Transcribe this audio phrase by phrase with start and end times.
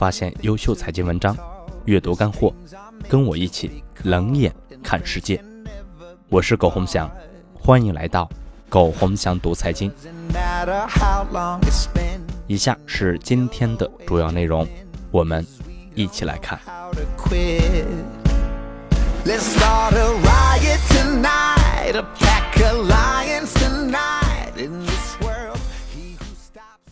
[0.00, 1.36] 发现优秀财经文章，
[1.84, 2.54] 阅读干货，
[3.06, 4.50] 跟我一起冷眼
[4.82, 5.44] 看世界。
[6.30, 7.06] 我是苟洪翔，
[7.52, 8.26] 欢迎来到
[8.70, 9.92] 苟洪翔读财经。
[12.46, 14.66] 以下是今天的主要内容，
[15.10, 15.46] 我们
[15.94, 16.58] 一起来看。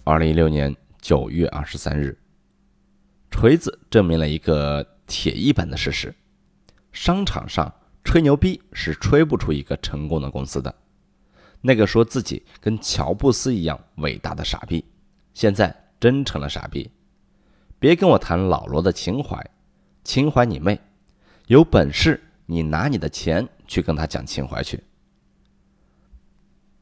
[0.05, 2.15] 二零一六年九月二十三日，
[3.41, 6.13] 锤子证明了一个铁一般的事实：
[6.91, 10.75] 商场上吹牛逼是吹不出一个成功的公司的。
[11.61, 14.85] 那个说自己跟乔布斯一样伟大的傻逼，
[15.35, 16.91] 现在真成了傻逼。
[17.79, 19.41] 别跟我谈老罗的情怀，
[20.03, 20.81] 情怀你妹！
[21.47, 24.83] 有本事你拿你的钱去跟他讲情怀去。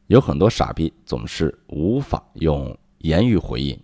[0.07, 2.75] 有很多傻逼总是无法用。
[3.01, 3.79] 言语回应，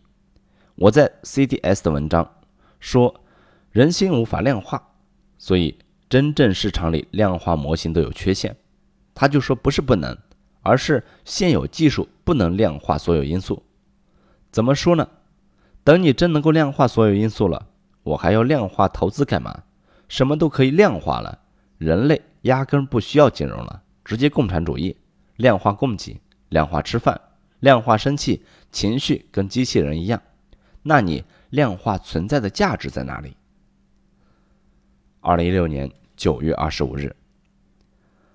[0.74, 2.26] 我在 CDS 的文章
[2.82, 3.22] 说，
[3.70, 4.90] 人心无法量化，
[5.38, 8.56] 所以真正市场里量化模型都有缺陷。
[9.14, 10.18] 他就说不是不能，
[10.62, 13.62] 而是现有技术不能量化所有因素。
[14.50, 15.08] 怎么说呢？
[15.84, 17.68] 等你真能够量化所有因素了，
[18.02, 19.62] 我还要量化投资干嘛？
[20.08, 21.38] 什么都可以量化了，
[21.78, 24.96] 人类压根不需要金融了，直接共产主义，
[25.36, 27.20] 量化供给，量化吃饭。
[27.60, 30.20] 量化生气情绪跟机器人一样，
[30.82, 31.22] 那你
[31.52, 33.36] 量化存在的价值在哪里？
[35.20, 37.14] 二零一六年九月二十五日，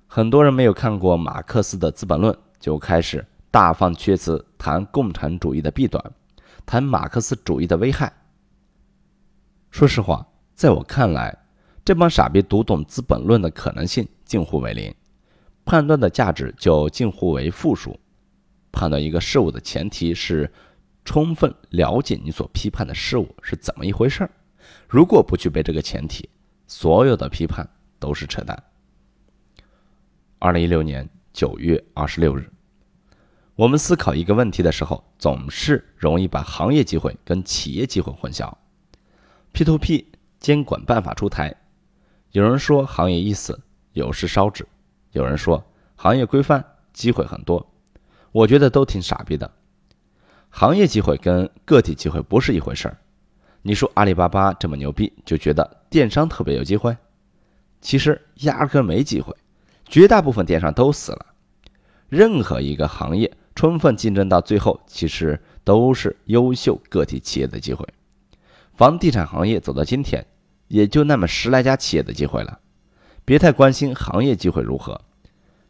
[0.05, 6.13] 很多人没有看过马克思的《资本论》，就开始大放厥词谈共产主义的弊端，
[6.63, 8.13] 谈马克思主义的危害。
[9.71, 10.23] 说实话，
[10.53, 11.35] 在我看来，
[11.83, 14.93] 这帮傻逼读懂《资本论》的可能性近乎为零，
[15.65, 17.99] 判断的价值就近乎为负数。
[18.71, 20.53] 判断一个事物的前提是
[21.07, 24.31] 充分了解你所批判的事物是怎么一回事儿。
[24.89, 26.29] 如果不具备这个前提，
[26.67, 27.65] 所有的批判
[27.97, 28.61] 都是扯淡。
[30.37, 32.51] 二零一六年九月二十六日，
[33.55, 38.53] 我们思考一个问题的时候，总是容易把行业机会跟企业机会混淆。
[39.53, 41.55] P to P 监管办法出台，
[42.33, 43.57] 有人说行业已死，
[43.93, 44.65] 有事烧纸；
[45.13, 45.65] 有人说
[45.95, 47.65] 行业规范，机会很多。
[48.33, 49.49] 我觉得都挺傻逼的，
[50.59, 52.97] 行业机会跟个体机会不是一回事儿。
[53.61, 56.97] 你说阿里巴巴这么牛逼，就觉得电商特别有机会？
[57.79, 59.31] 其实压根没机会，
[59.85, 61.27] 绝大部分电商都死了。
[62.09, 67.87] 任何一个行业充分竞争到最后，其实都是优秀个体企业的机会。
[68.73, 70.25] 房地产行业走到今天，
[70.69, 72.57] 也就那么十来家企业的机会了。
[73.23, 74.99] 别太关心行业机会如何，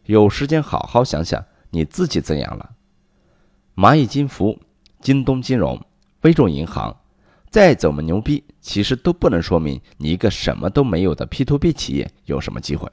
[0.06, 1.44] 有时间好好想想。
[1.72, 2.70] 你自己怎样了？
[3.76, 4.58] 蚂蚁金服、
[5.00, 5.80] 京东金融、
[6.22, 6.96] 微众银行，
[7.50, 12.91] 再怎么牛逼，其实都不能说明你一个什么都没有的 P to P 企业有什么机会。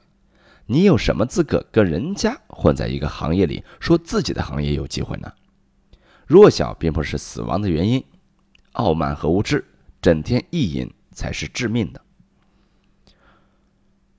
[0.67, 5.31] 你有什么资格跟人家混在一个行业里，说自己的行业有机会呢？
[6.25, 8.03] 弱小并不是死亡的原因，
[8.71, 9.63] 傲慢和无知，
[10.01, 12.01] 整天意淫才是致命的。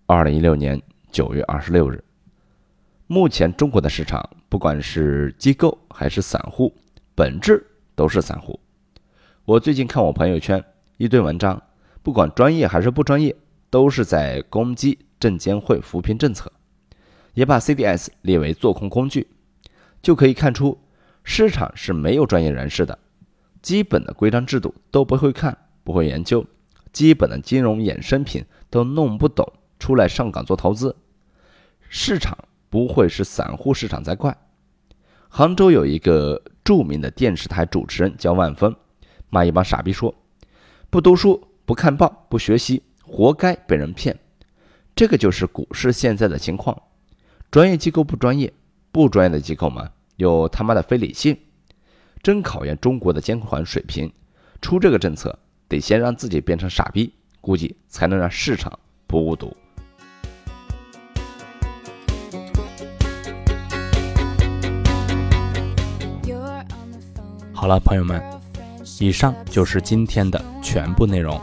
[0.07, 0.81] 二零一六年
[1.11, 2.05] 九月二十六日。
[3.09, 6.73] 目前中国的市场，不管是机构还是散户，
[7.15, 7.65] 本质
[7.97, 8.61] 都是散户。
[9.45, 10.65] 我最近看我朋友圈
[10.99, 11.61] 一堆文章，
[12.05, 13.35] 不管专业还是不专业，
[13.71, 16.53] 都是在攻击证监会扶贫政策，
[17.35, 19.27] 也把 CDS 列为做空工具，
[20.01, 20.79] 就可以看出
[21.25, 22.97] 市场是没有专业人士的，
[23.61, 26.47] 基本的规章制度都不会看，不会研究，
[26.93, 30.95] 基本的金融衍生品都弄不懂，出来上岗做投资，
[31.89, 32.39] 市场。
[32.69, 34.37] 不会是散户市场在怪。
[35.29, 38.75] 杭州有一个著名的电视台主持人叫万峰，
[39.31, 40.13] 骂一帮傻逼说
[40.91, 44.19] ：“不读书、不看报、不学习，活该被人骗。”
[44.97, 46.77] 这个就是股市现在的情况。
[47.53, 48.53] 专业机构不专业，
[48.91, 51.39] 不专业的机构嘛又他妈的非理性，
[52.21, 54.13] 真考验中国的监管水平。
[54.61, 55.39] 出这个政策，
[55.69, 58.77] 得先让自己变成傻逼，估计才能让市场
[59.07, 59.57] 不误读。
[67.57, 68.23] 好了，朋友们，
[69.01, 71.41] 以上就是今天的全部内容，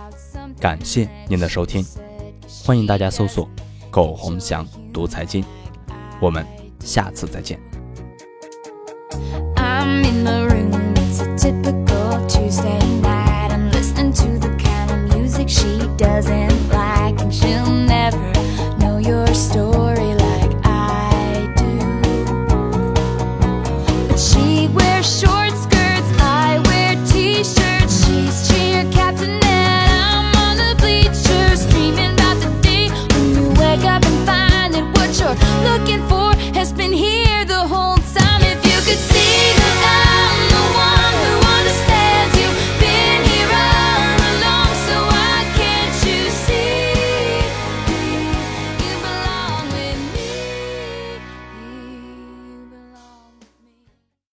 [0.59, 1.83] 感谢您的收听，
[2.63, 3.49] 欢迎大家搜索
[3.89, 5.43] “苟红祥读财经”，
[6.21, 6.45] 我们
[6.79, 7.59] 下次再见。